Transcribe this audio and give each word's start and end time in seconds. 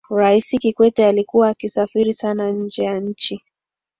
rais 0.09 0.49
kikwete 0.59 1.05
alikuwa 1.07 1.49
akisafiri 1.49 2.13
sana 2.13 2.51
nje 2.51 2.83
ya 2.83 2.99
nchi 2.99 3.41